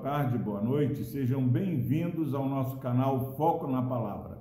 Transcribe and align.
tarde, 0.00 0.38
boa 0.38 0.62
noite. 0.62 1.04
Sejam 1.04 1.46
bem-vindos 1.46 2.32
ao 2.32 2.48
nosso 2.48 2.78
canal 2.78 3.36
Foco 3.36 3.66
na 3.66 3.82
Palavra. 3.82 4.38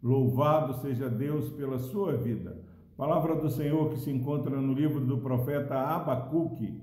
Louvado 0.00 0.74
seja 0.74 1.10
Deus 1.10 1.50
pela 1.50 1.78
sua 1.80 2.16
vida. 2.16 2.56
Palavra 2.96 3.34
do 3.34 3.50
Senhor 3.50 3.90
que 3.90 3.98
se 3.98 4.08
encontra 4.08 4.60
no 4.60 4.72
livro 4.72 5.00
do 5.00 5.18
profeta 5.18 5.74
Abacuque, 5.74 6.80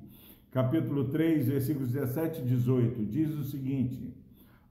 capítulo 0.51 1.05
3, 1.05 1.47
versículos 1.47 1.89
17 1.93 2.41
e 2.41 2.45
18. 2.45 3.05
Diz 3.05 3.33
o 3.33 3.45
seguinte: 3.45 4.13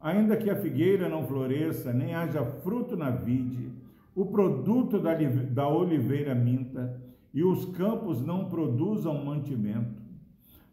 Ainda 0.03 0.37
que 0.37 0.51
a 0.51 0.57
figueira 0.57 1.09
não 1.09 1.27
floresça, 1.27 1.95
nem 1.95 2.15
haja 2.15 2.45
fruto 2.63 2.95
na 2.95 3.09
vide, 3.09 3.73
o 4.15 4.27
produto 4.27 5.01
da 5.01 5.67
oliveira 5.67 6.35
minta, 6.35 7.01
e 7.33 7.43
os 7.43 7.65
campos 7.65 8.21
não 8.21 8.51
produzam 8.51 9.25
mantimento, 9.25 10.06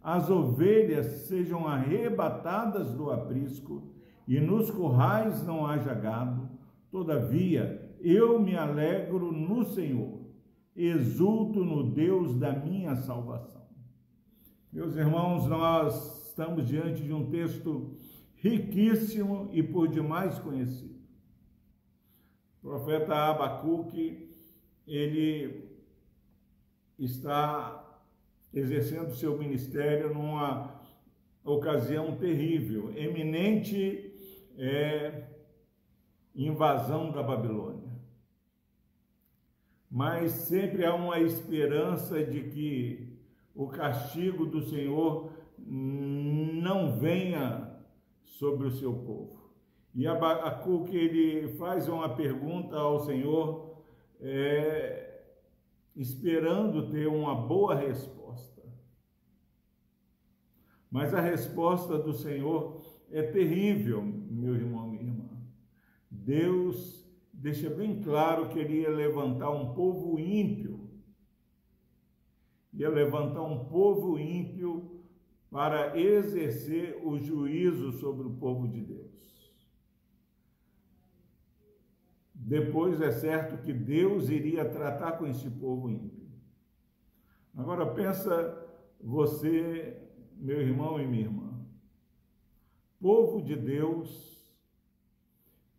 as 0.03 0.29
ovelhas 0.29 1.05
sejam 1.27 1.65
arrebatadas 1.65 2.93
do 2.93 3.09
aprisco, 3.09 3.93
e 4.27 4.39
nos 4.39 4.69
currais 4.69 5.43
não 5.43 5.65
haja 5.65 5.93
gado. 5.93 6.49
Todavia, 6.91 7.95
eu 8.01 8.39
me 8.39 8.55
alegro 8.55 9.31
no 9.31 9.63
Senhor, 9.63 10.19
exulto 10.75 11.63
no 11.63 11.91
Deus 11.91 12.37
da 12.37 12.51
minha 12.53 12.95
salvação. 12.95 13.63
Meus 14.71 14.95
irmãos, 14.95 15.47
nós 15.47 16.27
estamos 16.27 16.67
diante 16.67 17.03
de 17.03 17.13
um 17.13 17.29
texto 17.29 17.95
riquíssimo 18.35 19.49
e 19.51 19.63
por 19.63 19.87
demais 19.87 20.37
conhecido. 20.39 20.99
O 22.61 22.67
profeta 22.67 23.13
Abacuque, 23.13 24.29
ele 24.85 25.69
está 26.97 27.92
exercendo 28.53 29.15
seu 29.15 29.37
ministério 29.37 30.13
numa 30.13 30.81
ocasião 31.43 32.15
terrível, 32.15 32.91
eminente 32.95 34.13
é, 34.57 35.23
invasão 36.35 37.11
da 37.11 37.23
Babilônia. 37.23 37.91
Mas 39.89 40.31
sempre 40.31 40.85
há 40.85 40.93
uma 40.93 41.19
esperança 41.19 42.23
de 42.23 42.43
que 42.49 43.19
o 43.53 43.67
castigo 43.67 44.45
do 44.45 44.61
Senhor 44.63 45.31
não 45.57 46.99
venha 46.99 47.71
sobre 48.25 48.67
o 48.67 48.71
seu 48.71 48.93
povo. 48.93 49.43
E 49.93 50.07
Abacuque 50.07 50.97
ele 50.97 51.49
faz 51.49 51.87
uma 51.87 52.15
pergunta 52.15 52.75
ao 52.75 52.99
Senhor, 53.01 53.83
é, 54.19 55.21
esperando 55.95 56.89
ter 56.89 57.07
uma 57.07 57.35
boa 57.35 57.75
resposta. 57.75 58.22
Mas 60.93 61.11
a 61.11 61.19
resposta 61.19 61.97
do 61.97 62.13
Senhor 62.13 62.79
é 63.09 63.23
terrível, 63.23 63.99
meu 64.03 64.53
irmão, 64.53 64.87
minha 64.87 65.05
irmã. 65.05 65.27
Deus 66.07 67.03
deixa 67.33 67.67
bem 67.67 67.99
claro 68.03 68.49
que 68.49 68.59
ele 68.59 68.81
ia 68.81 68.91
levantar 68.91 69.49
um 69.49 69.73
povo 69.73 70.19
ímpio. 70.19 70.87
Ia 72.71 72.89
levantar 72.89 73.41
um 73.41 73.65
povo 73.65 74.19
ímpio 74.19 75.03
para 75.49 75.99
exercer 75.99 77.01
o 77.03 77.17
juízo 77.17 77.93
sobre 77.93 78.27
o 78.27 78.35
povo 78.35 78.67
de 78.67 78.81
Deus. 78.81 79.51
Depois 82.35 83.01
é 83.01 83.11
certo 83.11 83.63
que 83.63 83.73
Deus 83.73 84.29
iria 84.29 84.69
tratar 84.69 85.13
com 85.13 85.25
esse 85.25 85.49
povo 85.49 85.89
ímpio. 85.89 86.29
Agora 87.57 87.83
pensa 87.83 88.63
você 89.01 90.12
meu 90.37 90.61
irmão 90.61 90.99
e 90.99 91.07
minha 91.07 91.23
irmã, 91.23 91.53
povo 92.99 93.41
de 93.41 93.55
Deus, 93.55 94.33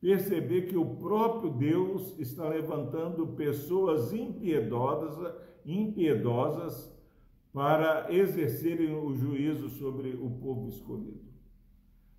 perceber 0.00 0.68
que 0.68 0.76
o 0.76 0.96
próprio 0.96 1.50
Deus 1.50 2.18
está 2.18 2.48
levantando 2.48 3.28
pessoas 3.28 4.12
impiedosas, 4.12 5.34
impiedosas 5.64 6.94
para 7.52 8.12
exercerem 8.12 8.94
o 8.94 9.14
juízo 9.14 9.70
sobre 9.70 10.10
o 10.14 10.28
povo 10.30 10.68
escolhido. 10.68 11.24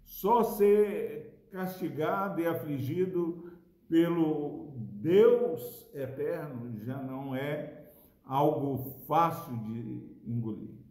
Só 0.01 0.43
ser 0.43 1.47
castigado 1.51 2.41
e 2.41 2.47
afligido 2.47 3.51
pelo 3.87 4.71
Deus 4.75 5.87
eterno 5.93 6.79
já 6.79 7.01
não 7.01 7.35
é 7.35 7.91
algo 8.25 8.77
fácil 9.05 9.55
de 9.57 10.01
engolir. 10.25 10.84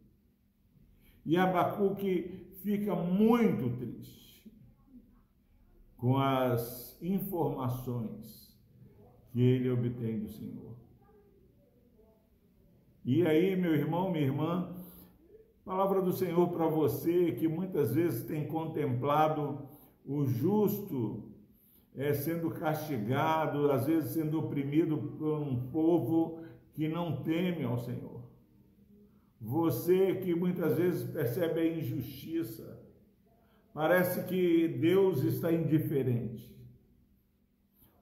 E 1.24 1.36
Abacuque 1.36 2.48
fica 2.62 2.94
muito 2.94 3.76
triste 3.78 4.50
com 5.96 6.18
as 6.18 6.98
informações 7.02 8.54
que 9.30 9.40
ele 9.40 9.70
obtém 9.70 10.20
do 10.20 10.28
Senhor. 10.28 10.74
E 13.04 13.26
aí, 13.26 13.56
meu 13.56 13.74
irmão, 13.74 14.10
minha 14.10 14.24
irmã, 14.24 14.74
palavra 15.64 16.00
do 16.00 16.12
Senhor 16.12 16.48
para 16.48 16.66
você 16.66 17.32
que 17.32 17.48
muitas 17.48 17.94
vezes 17.94 18.26
tem 18.26 18.46
contemplado 18.46 19.66
o 20.04 20.24
justo 20.24 21.30
é, 21.94 22.12
sendo 22.12 22.50
castigado, 22.50 23.70
às 23.70 23.86
vezes 23.86 24.12
sendo 24.12 24.38
oprimido 24.38 24.96
por 25.18 25.40
um 25.40 25.68
povo 25.70 26.42
que 26.72 26.88
não 26.88 27.22
teme 27.22 27.64
ao 27.64 27.78
Senhor. 27.78 28.23
Você 29.40 30.16
que 30.16 30.34
muitas 30.34 30.76
vezes 30.76 31.02
percebe 31.10 31.60
a 31.60 31.76
injustiça, 31.76 32.80
parece 33.72 34.24
que 34.24 34.68
Deus 34.68 35.22
está 35.22 35.52
indiferente. 35.52 36.54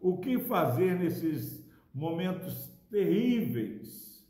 O 0.00 0.18
que 0.18 0.38
fazer 0.38 0.98
nesses 0.98 1.64
momentos 1.94 2.68
terríveis, 2.90 4.26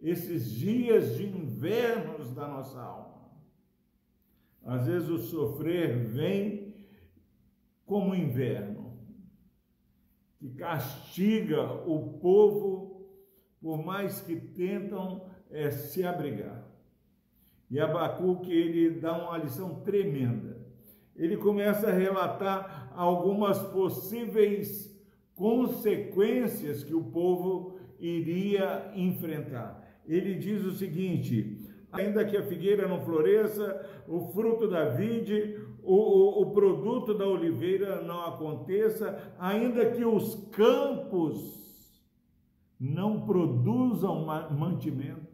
esses 0.00 0.50
dias 0.50 1.16
de 1.16 1.26
invernos 1.26 2.32
da 2.32 2.48
nossa 2.48 2.80
alma? 2.80 3.30
Às 4.64 4.86
vezes 4.86 5.08
o 5.08 5.18
sofrer 5.18 5.96
vem 6.04 6.74
como 7.86 8.14
inverno, 8.14 8.98
que 10.38 10.50
castiga 10.50 11.72
o 11.86 12.18
povo, 12.18 13.08
por 13.60 13.84
mais 13.84 14.20
que 14.20 14.36
tentam 14.36 15.27
é 15.50 15.70
se 15.70 16.04
abrigar. 16.04 16.64
E 17.70 17.78
Abacuque, 17.78 18.50
ele 18.50 18.98
dá 18.98 19.12
uma 19.16 19.38
lição 19.38 19.80
tremenda. 19.80 20.56
Ele 21.14 21.36
começa 21.36 21.88
a 21.88 21.92
relatar 21.92 22.92
algumas 22.94 23.58
possíveis 23.58 24.88
consequências 25.34 26.82
que 26.82 26.94
o 26.94 27.04
povo 27.04 27.78
iria 27.98 28.90
enfrentar. 28.94 29.84
Ele 30.06 30.34
diz 30.34 30.64
o 30.64 30.72
seguinte: 30.72 31.58
ainda 31.92 32.24
que 32.24 32.36
a 32.36 32.42
figueira 32.42 32.88
não 32.88 33.02
floresça, 33.02 33.86
o 34.06 34.20
fruto 34.32 34.68
da 34.68 34.88
vide, 34.90 35.58
o, 35.82 35.94
o, 35.94 36.42
o 36.42 36.50
produto 36.52 37.14
da 37.14 37.26
oliveira 37.26 38.02
não 38.02 38.24
aconteça, 38.24 39.34
ainda 39.38 39.90
que 39.90 40.04
os 40.04 40.34
campos 40.50 41.58
não 42.78 43.26
produzam 43.26 44.24
mantimentos, 44.50 45.27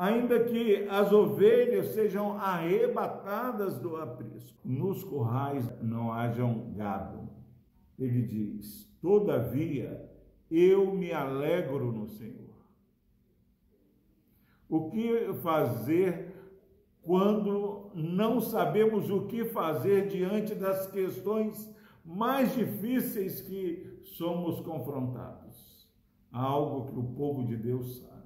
ainda 0.00 0.42
que 0.44 0.88
as 0.88 1.12
ovelhas 1.12 1.88
sejam 1.88 2.38
arrebatadas 2.38 3.78
do 3.78 3.96
aprisco, 3.96 4.58
nos 4.64 5.04
currais 5.04 5.70
não 5.82 6.10
hajam 6.10 6.72
gado. 6.72 7.28
Ele 7.98 8.22
diz: 8.22 8.90
Todavia, 9.02 10.10
eu 10.50 10.94
me 10.94 11.12
alegro 11.12 11.92
no 11.92 12.08
Senhor. 12.08 12.48
O 14.66 14.88
que 14.88 15.34
fazer 15.42 16.34
quando 17.02 17.90
não 17.94 18.40
sabemos 18.40 19.10
o 19.10 19.26
que 19.26 19.44
fazer 19.44 20.08
diante 20.08 20.54
das 20.54 20.90
questões 20.90 21.70
mais 22.02 22.54
difíceis 22.54 23.42
que 23.42 24.00
somos 24.04 24.60
confrontados? 24.60 25.86
Algo 26.32 26.90
que 26.90 26.98
o 26.98 27.02
povo 27.02 27.44
de 27.44 27.56
Deus 27.56 27.98
sabe. 27.98 28.19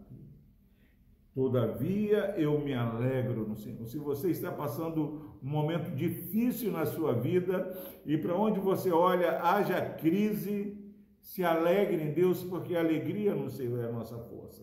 Todavia 1.34 2.32
eu 2.38 2.60
me 2.60 2.72
alegro 2.72 3.44
no 3.46 3.56
Senhor. 3.56 3.84
Se 3.86 3.98
você 3.98 4.30
está 4.30 4.52
passando 4.52 5.36
um 5.42 5.48
momento 5.48 5.90
difícil 5.90 6.70
na 6.70 6.86
sua 6.86 7.12
vida 7.12 7.76
e 8.06 8.16
para 8.16 8.36
onde 8.36 8.60
você 8.60 8.92
olha 8.92 9.42
haja 9.42 9.80
crise, 9.80 10.78
se 11.20 11.42
alegre 11.42 12.00
em 12.02 12.12
Deus, 12.12 12.44
porque 12.44 12.76
a 12.76 12.80
alegria 12.80 13.34
no 13.34 13.50
Senhor 13.50 13.80
é 13.80 13.88
a 13.88 13.92
nossa 13.92 14.16
força. 14.16 14.62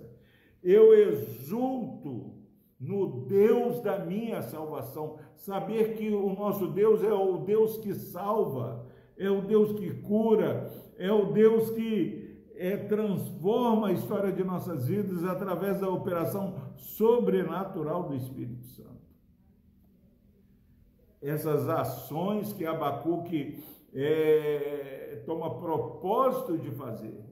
Eu 0.63 0.93
exulto 0.93 2.35
no 2.79 3.25
Deus 3.25 3.81
da 3.81 3.99
minha 3.99 4.41
salvação, 4.41 5.17
saber 5.35 5.95
que 5.95 6.09
o 6.09 6.33
nosso 6.33 6.67
Deus 6.67 7.03
é 7.03 7.13
o 7.13 7.39
Deus 7.39 7.77
que 7.77 7.93
salva, 7.93 8.87
é 9.17 9.29
o 9.29 9.41
Deus 9.41 9.73
que 9.73 9.91
cura, 10.01 10.71
é 10.97 11.11
o 11.11 11.33
Deus 11.33 11.69
que 11.71 12.30
é, 12.61 12.77
transforma 12.77 13.87
a 13.87 13.91
história 13.91 14.31
de 14.31 14.43
nossas 14.43 14.87
vidas 14.87 15.25
através 15.25 15.79
da 15.79 15.89
operação 15.89 16.55
sobrenatural 16.77 18.03
do 18.03 18.15
Espírito 18.15 18.63
Santo. 18.67 19.01
essas 21.19 21.67
ações 21.67 22.53
que 22.53 22.65
Abacuque 22.65 23.63
é, 23.93 25.23
toma 25.25 25.59
propósito 25.59 26.57
de 26.57 26.69
fazer, 26.71 27.23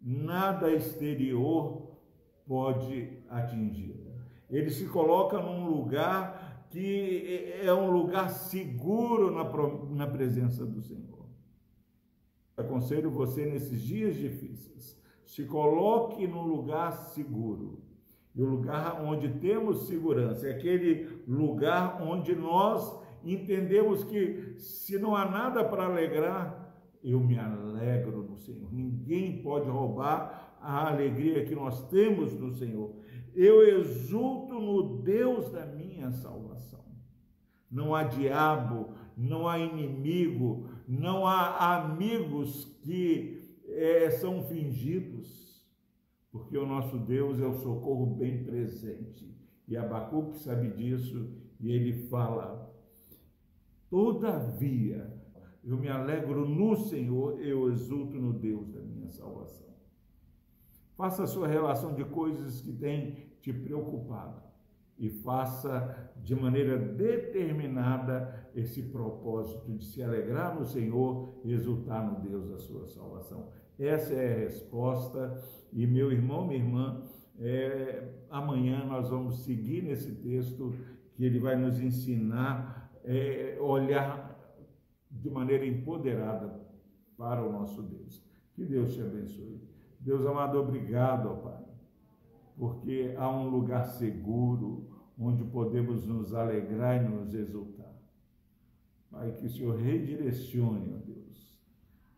nada 0.00 0.72
exterior 0.72 1.96
pode 2.46 3.22
atingi-lo. 3.28 4.12
Ele 4.50 4.70
se 4.70 4.86
coloca 4.88 5.40
num 5.40 5.68
lugar 5.68 6.66
que 6.70 7.54
é 7.62 7.72
um 7.72 7.90
lugar 7.90 8.28
seguro 8.30 9.30
na, 9.30 9.44
na 9.94 10.06
presença 10.06 10.66
do 10.66 10.80
Senhor. 10.82 11.15
Aconselho 12.56 13.10
você 13.10 13.44
nesses 13.44 13.82
dias 13.82 14.16
difíceis, 14.16 14.96
se 15.24 15.44
coloque 15.44 16.26
num 16.26 16.42
lugar 16.42 16.92
seguro. 16.92 17.82
E 18.34 18.42
o 18.42 18.46
lugar 18.46 19.02
onde 19.02 19.28
temos 19.28 19.86
segurança 19.86 20.46
é 20.46 20.52
aquele 20.52 21.22
lugar 21.26 22.02
onde 22.02 22.34
nós 22.34 22.98
entendemos 23.24 24.04
que 24.04 24.54
se 24.58 24.98
não 24.98 25.16
há 25.16 25.24
nada 25.28 25.64
para 25.64 25.86
alegrar, 25.86 26.66
eu 27.02 27.20
me 27.20 27.38
alegro 27.38 28.22
no 28.22 28.36
Senhor. 28.36 28.72
Ninguém 28.72 29.42
pode 29.42 29.68
roubar 29.68 30.56
a 30.60 30.88
alegria 30.88 31.44
que 31.44 31.54
nós 31.54 31.88
temos 31.88 32.32
no 32.38 32.52
Senhor. 32.52 32.94
Eu 33.34 33.62
exulto 33.62 34.54
no 34.54 35.02
Deus 35.02 35.50
da 35.50 35.64
minha 35.66 36.10
salvação. 36.10 36.84
Não 37.70 37.94
há 37.94 38.04
diabo, 38.04 38.90
não 39.16 39.48
há 39.48 39.58
inimigo, 39.58 40.68
não 40.86 41.26
há 41.26 41.76
amigos 41.76 42.64
que 42.82 43.42
é, 43.68 44.10
são 44.10 44.44
fingidos, 44.44 45.64
porque 46.30 46.56
o 46.56 46.66
nosso 46.66 46.98
Deus 46.98 47.40
é 47.40 47.46
o 47.46 47.54
socorro 47.54 48.06
bem 48.14 48.44
presente. 48.44 49.34
E 49.66 49.76
Abacuque 49.76 50.38
sabe 50.38 50.70
disso 50.70 51.32
e 51.58 51.72
ele 51.72 52.06
fala: 52.08 52.72
Todavia, 53.90 55.12
eu 55.64 55.76
me 55.76 55.88
alegro 55.88 56.46
no 56.48 56.76
Senhor, 56.76 57.40
eu 57.40 57.70
exulto 57.72 58.16
no 58.16 58.32
Deus 58.32 58.68
da 58.68 58.80
minha 58.80 59.10
salvação. 59.10 59.66
Faça 60.96 61.24
a 61.24 61.26
sua 61.26 61.48
relação 61.48 61.94
de 61.94 62.04
coisas 62.04 62.60
que 62.60 62.72
têm 62.72 63.26
te 63.40 63.52
preocupado 63.52 64.45
e 64.98 65.10
faça 65.10 66.12
de 66.22 66.34
maneira 66.34 66.78
determinada 66.78 68.48
esse 68.54 68.82
propósito 68.82 69.70
de 69.72 69.84
se 69.84 70.02
alegrar 70.02 70.58
no 70.58 70.64
Senhor 70.64 71.34
e 71.44 71.52
exultar 71.52 72.04
no 72.04 72.20
Deus 72.20 72.48
da 72.48 72.58
sua 72.58 72.86
salvação. 72.86 73.48
Essa 73.78 74.14
é 74.14 74.34
a 74.34 74.38
resposta. 74.38 75.42
E 75.72 75.86
meu 75.86 76.10
irmão, 76.10 76.46
minha 76.46 76.58
irmã, 76.58 77.02
é, 77.38 78.08
amanhã 78.30 78.84
nós 78.86 79.10
vamos 79.10 79.44
seguir 79.44 79.82
nesse 79.82 80.14
texto 80.16 80.74
que 81.14 81.24
ele 81.24 81.38
vai 81.38 81.56
nos 81.56 81.78
ensinar 81.80 82.90
é, 83.04 83.58
olhar 83.60 84.34
de 85.10 85.30
maneira 85.30 85.66
empoderada 85.66 86.60
para 87.16 87.44
o 87.44 87.52
nosso 87.52 87.82
Deus. 87.82 88.24
Que 88.54 88.64
Deus 88.64 88.94
te 88.94 89.00
abençoe. 89.00 89.60
Deus 90.00 90.24
amado, 90.26 90.58
obrigado, 90.58 91.28
ó 91.28 91.34
Pai, 91.36 91.65
porque 92.56 93.14
há 93.16 93.30
um 93.30 93.48
lugar 93.48 93.86
seguro 93.86 94.88
onde 95.18 95.44
podemos 95.44 96.06
nos 96.06 96.34
alegrar 96.34 97.02
e 97.02 97.08
nos 97.08 97.34
exultar. 97.34 97.94
Pai, 99.10 99.32
que 99.32 99.46
o 99.46 99.50
Senhor 99.50 99.76
redirecione, 99.76 100.94
ó 100.94 100.98
Deus, 100.98 101.58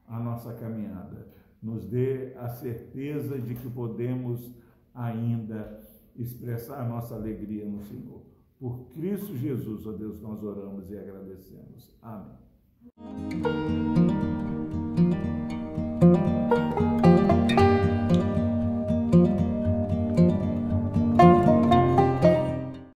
a 0.06 0.18
nossa 0.18 0.54
caminhada, 0.54 1.28
nos 1.62 1.86
dê 1.86 2.34
a 2.36 2.48
certeza 2.48 3.38
de 3.38 3.54
que 3.54 3.68
podemos 3.68 4.52
ainda 4.94 5.80
expressar 6.16 6.80
a 6.80 6.88
nossa 6.88 7.14
alegria 7.14 7.64
no 7.66 7.82
Senhor. 7.82 8.22
Por 8.58 8.88
Cristo 8.92 9.36
Jesus, 9.36 9.86
ó 9.86 9.92
Deus, 9.92 10.20
nós 10.20 10.42
oramos 10.42 10.90
e 10.90 10.98
agradecemos. 10.98 11.92
Amém. 12.02 13.97